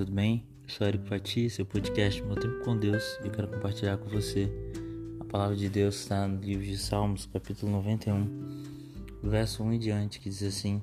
tudo 0.00 0.12
bem? 0.12 0.42
Eu 0.62 0.70
sou 0.70 0.86
Eric 0.86 1.10
Pati, 1.10 1.50
seu 1.50 1.66
podcast 1.66 2.22
Meu 2.22 2.34
Tempo 2.34 2.64
com 2.64 2.74
Deus 2.74 3.04
e 3.22 3.26
eu 3.26 3.30
quero 3.30 3.48
compartilhar 3.48 3.98
com 3.98 4.08
você 4.08 4.50
a 5.20 5.24
palavra 5.26 5.54
de 5.54 5.68
Deus 5.68 5.96
está 5.96 6.26
no 6.26 6.40
livro 6.40 6.64
de 6.64 6.78
Salmos, 6.78 7.28
capítulo 7.30 7.70
91, 7.72 9.20
verso 9.22 9.62
1 9.62 9.74
em 9.74 9.78
diante, 9.78 10.18
que 10.18 10.30
diz 10.30 10.42
assim: 10.42 10.82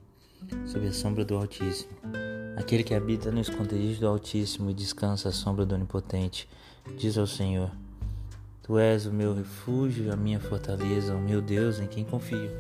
Sob 0.68 0.86
a 0.86 0.94
sombra 0.94 1.26
do 1.26 1.36
Altíssimo. 1.36 1.90
Aquele 2.58 2.84
que 2.84 2.94
habita 2.94 3.32
no 3.32 3.42
esconderijo 3.42 4.02
do 4.02 4.08
Altíssimo 4.08 4.70
e 4.70 4.74
descansa 4.76 5.30
à 5.30 5.32
sombra 5.32 5.66
do 5.66 5.74
Onipotente, 5.74 6.48
diz 6.96 7.18
ao 7.18 7.26
Senhor: 7.26 7.72
Tu 8.62 8.78
és 8.78 9.08
o 9.08 9.12
meu 9.12 9.34
refúgio, 9.34 10.14
a 10.14 10.16
minha 10.16 10.40
fortaleza, 10.40 11.16
o 11.16 11.20
meu 11.20 11.42
Deus 11.42 11.80
em 11.80 11.88
quem 11.88 12.06
confio. 12.06 12.52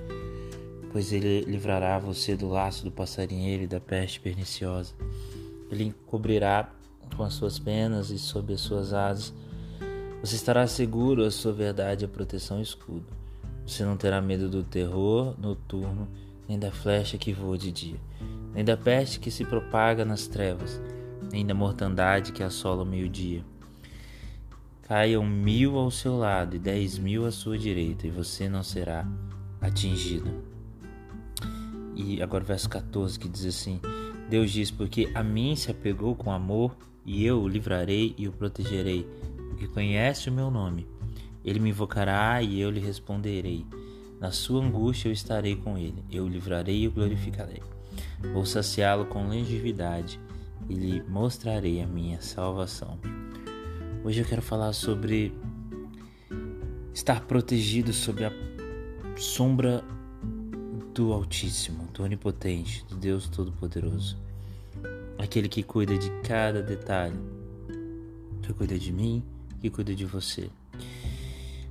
Pois 0.91 1.13
ele 1.13 1.41
livrará 1.41 1.99
você 1.99 2.35
do 2.35 2.49
laço 2.49 2.83
do 2.83 2.91
passarinheiro 2.91 3.61
e 3.61 3.67
da 3.67 3.79
peste 3.79 4.19
perniciosa. 4.19 4.95
Ele 5.71 5.93
cobrirá 6.05 6.69
com 7.15 7.23
as 7.23 7.33
suas 7.33 7.59
penas 7.59 8.09
e 8.09 8.19
sob 8.19 8.53
as 8.53 8.61
suas 8.61 8.93
asas. 8.93 9.33
Você 10.21 10.35
estará 10.35 10.65
seguro, 10.67 11.23
a 11.23 11.31
sua 11.31 11.53
verdade 11.53 12.05
é 12.05 12.07
proteção 12.07 12.59
e 12.59 12.63
escudo. 12.63 13.05
Você 13.65 13.83
não 13.83 13.97
terá 13.97 14.21
medo 14.21 14.49
do 14.49 14.63
terror 14.63 15.35
noturno, 15.39 16.07
nem 16.47 16.57
da 16.57 16.71
flecha 16.71 17.17
que 17.17 17.33
voa 17.33 17.57
de 17.57 17.71
dia, 17.71 17.99
nem 18.53 18.63
da 18.63 18.77
peste 18.77 19.19
que 19.19 19.29
se 19.29 19.43
propaga 19.43 20.05
nas 20.05 20.25
trevas, 20.25 20.81
nem 21.31 21.45
da 21.45 21.53
mortandade 21.53 22.31
que 22.31 22.41
assola 22.41 22.83
o 22.83 22.85
meio-dia. 22.85 23.43
Caiam 24.83 25.25
mil 25.25 25.77
ao 25.77 25.91
seu 25.91 26.17
lado 26.17 26.55
e 26.55 26.59
dez 26.59 26.97
mil 26.97 27.25
à 27.25 27.31
sua 27.31 27.57
direita, 27.57 28.07
e 28.07 28.09
você 28.09 28.47
não 28.47 28.63
será 28.63 29.05
atingido. 29.59 30.31
E 31.93 32.21
agora 32.21 32.43
o 32.43 32.47
verso 32.47 32.69
14 32.69 33.19
que 33.19 33.27
diz 33.27 33.45
assim: 33.45 33.81
Deus 34.29 34.51
diz: 34.51 34.71
Porque 34.71 35.09
a 35.13 35.23
mim 35.23 35.55
se 35.55 35.71
apegou 35.71 36.15
com 36.15 36.31
amor, 36.31 36.75
e 37.05 37.25
eu 37.25 37.41
o 37.41 37.47
livrarei 37.47 38.13
e 38.17 38.27
o 38.27 38.31
protegerei, 38.31 39.07
porque 39.49 39.67
conhece 39.67 40.29
o 40.29 40.33
meu 40.33 40.51
nome. 40.51 40.85
Ele 41.43 41.59
me 41.59 41.69
invocará 41.69 42.41
e 42.41 42.59
eu 42.59 42.69
lhe 42.69 42.81
responderei. 42.81 43.65
Na 44.19 44.31
sua 44.31 44.63
angústia 44.63 45.07
eu 45.07 45.13
estarei 45.13 45.55
com 45.55 45.77
ele, 45.77 46.03
eu 46.11 46.25
o 46.25 46.27
livrarei 46.27 46.81
e 46.81 46.87
o 46.87 46.91
glorificarei. 46.91 47.61
Vou 48.33 48.45
saciá-lo 48.45 49.05
com 49.05 49.27
longevidade 49.27 50.19
e 50.67 50.73
lhe 50.73 51.01
mostrarei 51.03 51.81
a 51.81 51.87
minha 51.87 52.19
salvação. 52.19 52.99
Hoje 54.03 54.21
eu 54.21 54.25
quero 54.25 54.41
falar 54.41 54.73
sobre 54.73 55.33
estar 56.93 57.21
protegido 57.21 57.93
sob 57.93 58.25
a 58.25 58.31
sombra 59.15 59.83
do 60.97 61.13
Altíssimo, 61.13 61.87
do 61.93 62.01
Onipotente, 62.01 62.83
do 62.89 62.95
Deus 62.95 63.29
Todo-Poderoso, 63.29 64.17
aquele 65.19 65.47
que 65.47 65.61
cuida 65.61 65.95
de 65.95 66.09
cada 66.23 66.59
detalhe, 66.59 67.19
que 68.41 68.51
cuida 68.51 68.79
de 68.79 68.91
mim, 68.91 69.23
que 69.61 69.69
cuida 69.69 69.93
de 69.93 70.05
você. 70.05 70.49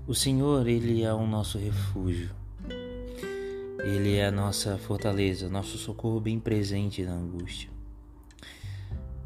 O 0.06 0.14
Senhor, 0.14 0.68
Ele 0.68 1.02
é 1.02 1.12
o 1.12 1.26
nosso 1.26 1.58
refúgio, 1.58 2.30
Ele 3.80 4.14
é 4.14 4.26
a 4.26 4.30
nossa 4.30 4.78
fortaleza, 4.78 5.48
nosso 5.48 5.76
socorro 5.76 6.20
bem 6.20 6.38
presente 6.38 7.02
na 7.02 7.14
angústia. 7.14 7.68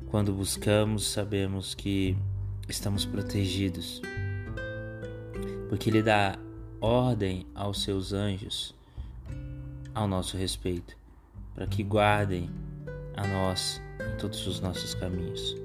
Quando 0.07 0.33
buscamos, 0.33 1.09
sabemos 1.09 1.75
que 1.75 2.17
estamos 2.67 3.05
protegidos, 3.05 4.01
porque 5.69 5.91
Ele 5.91 6.03
dá 6.03 6.39
ordem 6.81 7.47
aos 7.55 7.83
seus 7.83 8.15
anjos 8.15 8.80
ao 9.95 10.07
nosso 10.07 10.37
respeito, 10.37 10.97
para 11.55 11.67
que 11.67 11.83
guardem 11.83 12.51
a 13.17 13.27
nós 13.27 13.81
em 14.01 14.17
todos 14.19 14.47
os 14.47 14.61
nossos 14.61 14.95
caminhos. 14.95 15.57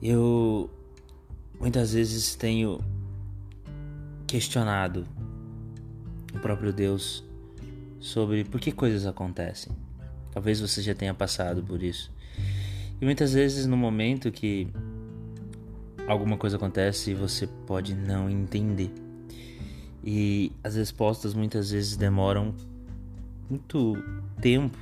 Eu 0.00 0.70
muitas 1.60 1.92
vezes 1.92 2.34
tenho 2.34 2.80
questionado 4.26 5.06
o 6.34 6.38
próprio 6.40 6.72
Deus 6.72 7.22
sobre 8.00 8.44
por 8.44 8.60
que 8.60 8.72
coisas 8.72 9.06
acontecem. 9.06 9.72
Talvez 10.32 10.60
você 10.60 10.82
já 10.82 10.94
tenha 10.94 11.14
passado 11.14 11.62
por 11.62 11.82
isso. 11.82 12.10
E 13.00 13.04
muitas 13.04 13.32
vezes 13.32 13.66
no 13.66 13.76
momento 13.76 14.32
que 14.32 14.68
alguma 16.06 16.36
coisa 16.36 16.56
acontece, 16.56 17.14
você 17.14 17.46
pode 17.46 17.94
não 17.94 18.28
entender. 18.28 18.90
E 20.04 20.52
as 20.64 20.74
respostas 20.74 21.34
muitas 21.34 21.70
vezes 21.70 21.96
demoram 21.96 22.54
muito 23.48 23.94
tempo 24.40 24.76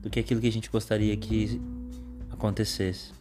do 0.00 0.08
que 0.08 0.20
aquilo 0.20 0.40
que 0.40 0.48
a 0.48 0.52
gente 0.52 0.70
gostaria 0.70 1.16
que 1.16 1.60
acontecesse. 2.30 3.12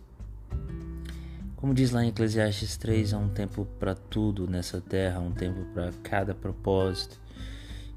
Como 1.57 1.73
diz 1.73 1.91
lá 1.91 2.05
em 2.05 2.09
Eclesiastes 2.09 2.77
3, 2.77 3.13
há 3.13 3.17
um 3.17 3.29
tempo 3.29 3.65
para 3.79 3.95
tudo 3.95 4.47
nessa 4.47 4.79
terra, 4.79 5.17
há 5.17 5.21
um 5.21 5.31
tempo 5.31 5.65
para 5.73 5.91
cada 6.03 6.35
propósito. 6.35 7.19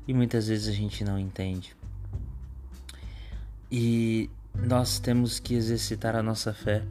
E 0.07 0.15
muitas 0.15 0.49
vezes 0.49 0.69
a 0.69 0.73
gente 0.73 1.05
não 1.05 1.19
entende. 1.19 1.77
E 3.71 4.31
nós 4.55 4.99
temos 4.99 5.39
que 5.39 5.55
exercitar 5.55 6.17
a 6.17 6.23
nossa 6.23 6.55
fé. 6.55 6.83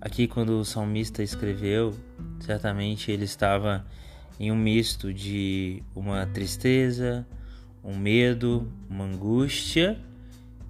Aqui, 0.00 0.28
quando 0.28 0.60
o 0.60 0.64
salmista 0.64 1.22
escreveu, 1.22 1.92
certamente 2.38 3.10
ele 3.10 3.24
estava 3.24 3.84
em 4.38 4.52
um 4.52 4.56
misto 4.56 5.12
de 5.12 5.82
uma 5.94 6.26
tristeza, 6.26 7.26
um 7.82 7.96
medo, 7.96 8.70
uma 8.88 9.04
angústia 9.04 9.98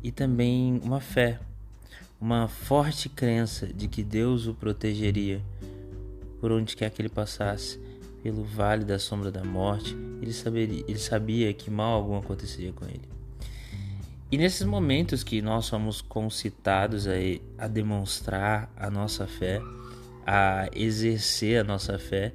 e 0.02 0.12
também 0.12 0.80
uma 0.84 1.00
fé, 1.00 1.40
uma 2.20 2.46
forte 2.48 3.08
crença 3.08 3.66
de 3.66 3.88
que 3.88 4.02
Deus 4.02 4.46
o 4.46 4.54
protegeria 4.54 5.42
por 6.40 6.52
onde 6.52 6.76
quer 6.76 6.90
que 6.90 7.00
ele 7.00 7.08
passasse, 7.08 7.80
pelo 8.22 8.44
vale 8.44 8.84
da 8.84 8.98
sombra 8.98 9.30
da 9.30 9.44
morte, 9.44 9.96
ele, 10.20 10.32
saberia, 10.32 10.84
ele 10.86 10.98
sabia 10.98 11.52
que 11.52 11.70
mal 11.70 11.94
algum 11.94 12.16
aconteceria 12.16 12.72
com 12.72 12.84
ele. 12.84 13.08
E 14.30 14.36
nesses 14.36 14.66
momentos 14.66 15.22
que 15.22 15.40
nós 15.40 15.66
somos 15.66 16.00
concitados 16.00 17.06
a, 17.06 17.12
a 17.58 17.68
demonstrar 17.68 18.70
a 18.76 18.90
nossa 18.90 19.26
fé, 19.26 19.60
a 20.26 20.68
exercer 20.74 21.60
a 21.60 21.64
nossa 21.64 21.98
fé, 21.98 22.32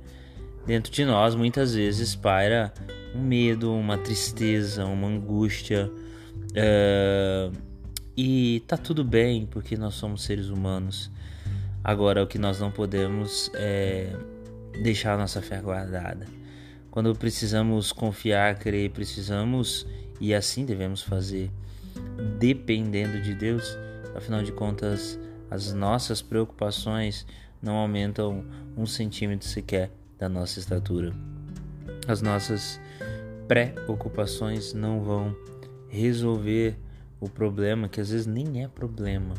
dentro 0.66 0.92
de 0.92 1.06
nós 1.06 1.36
muitas 1.36 1.74
vezes 1.74 2.16
paira 2.16 2.74
um 3.16 3.22
medo, 3.22 3.74
uma 3.74 3.98
tristeza, 3.98 4.86
uma 4.86 5.08
angústia. 5.08 5.92
Uh, 6.52 7.52
e 8.16 8.64
tá 8.68 8.78
tudo 8.78 9.04
bem, 9.04 9.46
porque 9.46 9.78
nós 9.78 9.96
somos 9.96 10.24
seres 10.24 10.48
humanos. 10.48 11.12
Agora, 11.84 12.24
o 12.24 12.28
que 12.28 12.38
nós 12.38 12.60
não 12.60 12.72
podemos 12.72 13.50
é 13.56 14.16
deixar 14.82 15.16
a 15.16 15.18
nossa 15.18 15.42
fé 15.42 15.60
guardada. 15.60 16.26
Quando 16.90 17.16
precisamos 17.16 17.92
confiar, 17.92 18.60
crer, 18.60 18.92
precisamos, 18.92 19.88
e 20.20 20.34
assim 20.34 20.66
devemos 20.66 21.02
fazer, 21.02 21.50
dependendo 22.38 23.22
de 23.22 23.34
Deus, 23.34 23.78
afinal 24.16 24.44
de 24.44 24.52
contas, 24.52 25.18
as 25.50 25.74
nossas 25.74 26.22
preocupações 26.22 27.26
não 27.62 27.76
aumentam 27.76 28.46
um 28.76 28.86
centímetro 28.86 29.48
sequer 29.48 29.90
da 30.22 30.30
nossa 30.30 30.60
estatura. 30.60 31.12
As 32.08 32.22
nossas 32.22 32.80
preocupações 33.48 34.72
não 34.72 35.02
vão 35.02 35.36
resolver 35.90 36.78
o 37.20 37.28
problema 37.28 37.90
que 37.90 38.00
às 38.00 38.12
vezes 38.12 38.28
nem 38.28 38.64
é 38.64 38.68
problema 38.68 39.34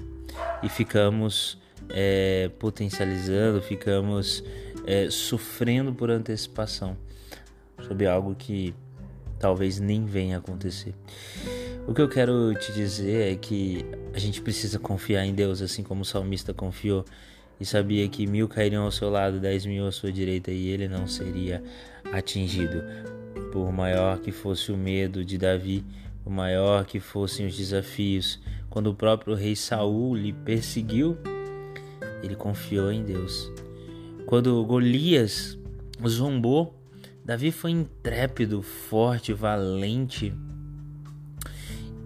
e 0.60 0.68
ficamos 0.68 1.56
é, 1.88 2.50
potencializando, 2.58 3.62
ficamos 3.62 4.42
é, 4.84 5.08
sofrendo 5.08 5.94
por 5.94 6.10
antecipação 6.10 6.96
sobre 7.86 8.08
algo 8.08 8.34
que 8.34 8.74
talvez 9.38 9.78
nem 9.78 10.04
venha 10.04 10.36
a 10.36 10.38
acontecer. 10.40 10.94
O 11.86 11.94
que 11.94 12.02
eu 12.02 12.08
quero 12.08 12.54
te 12.54 12.72
dizer 12.72 13.32
é 13.32 13.36
que 13.36 13.84
a 14.12 14.18
gente 14.18 14.42
precisa 14.42 14.80
confiar 14.80 15.24
em 15.24 15.32
Deus, 15.34 15.62
assim 15.62 15.84
como 15.84 16.02
o 16.02 16.04
salmista 16.04 16.52
confiou 16.52 17.04
e 17.62 17.64
sabia 17.64 18.08
que 18.08 18.26
mil 18.26 18.48
cairiam 18.48 18.82
ao 18.82 18.90
seu 18.90 19.08
lado, 19.08 19.38
dez 19.38 19.64
mil 19.64 19.86
à 19.86 19.92
sua 19.92 20.10
direita, 20.10 20.50
e 20.50 20.66
ele 20.66 20.88
não 20.88 21.06
seria 21.06 21.62
atingido. 22.12 22.82
Por 23.52 23.70
maior 23.70 24.18
que 24.18 24.32
fosse 24.32 24.72
o 24.72 24.76
medo 24.76 25.24
de 25.24 25.38
Davi, 25.38 25.84
por 26.24 26.32
maior 26.32 26.84
que 26.84 26.98
fossem 26.98 27.46
os 27.46 27.56
desafios, 27.56 28.40
quando 28.68 28.88
o 28.88 28.94
próprio 28.94 29.36
rei 29.36 29.54
Saul 29.54 30.16
lhe 30.16 30.32
perseguiu, 30.32 31.16
ele 32.20 32.34
confiou 32.34 32.90
em 32.90 33.04
Deus. 33.04 33.48
Quando 34.26 34.64
Golias 34.64 35.56
zombou, 36.04 36.74
Davi 37.24 37.52
foi 37.52 37.70
intrépido, 37.70 38.60
forte, 38.60 39.32
valente, 39.32 40.34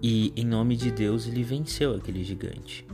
e 0.03 0.31
em 0.35 0.45
nome 0.45 0.75
de 0.75 0.91
Deus 0.91 1.25
ele 1.25 1.41
venceu 1.41 1.95
aquele 1.95 2.23
gigante 2.23 2.85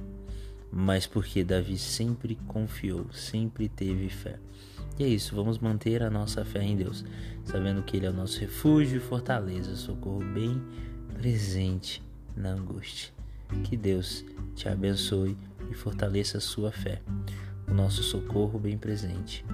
mas 0.75 1.05
porque 1.05 1.43
Davi 1.43 1.77
sempre 1.77 2.35
confiou, 2.47 3.05
sempre 3.13 3.69
teve 3.69 4.09
fé. 4.09 4.39
E 4.97 5.03
é 5.03 5.07
isso, 5.07 5.35
vamos 5.35 5.59
manter 5.59 6.01
a 6.01 6.09
nossa 6.09 6.43
fé 6.43 6.63
em 6.63 6.75
Deus, 6.75 7.05
sabendo 7.45 7.83
que 7.83 7.95
Ele 7.95 8.07
é 8.07 8.09
o 8.09 8.13
nosso 8.13 8.39
refúgio 8.39 8.97
e 8.97 8.99
fortaleza, 8.99 9.75
socorro 9.75 10.23
bem 10.33 10.59
presente 11.13 12.01
na 12.35 12.49
angústia. 12.49 13.13
Que 13.63 13.77
Deus 13.77 14.25
te 14.55 14.67
abençoe 14.67 15.37
e 15.69 15.75
fortaleça 15.75 16.39
a 16.39 16.41
sua 16.41 16.71
fé. 16.71 17.01
O 17.67 17.73
nosso 17.73 18.01
socorro 18.01 18.57
bem 18.57 18.77
presente 18.77 19.45